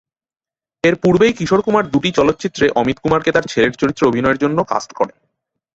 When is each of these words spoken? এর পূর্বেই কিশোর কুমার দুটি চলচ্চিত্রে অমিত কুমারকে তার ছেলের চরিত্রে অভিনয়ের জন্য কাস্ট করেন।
এর 0.83 0.95
পূর্বেই 0.95 1.33
কিশোর 1.33 1.61
কুমার 1.61 1.85
দুটি 1.89 2.09
চলচ্চিত্রে 2.11 2.65
অমিত 2.75 2.97
কুমারকে 2.99 3.31
তার 3.31 3.45
ছেলের 3.47 3.73
চরিত্রে 3.73 4.07
অভিনয়ের 4.07 4.41
জন্য 4.43 4.57
কাস্ট 4.63 4.91
করেন। 4.93 5.17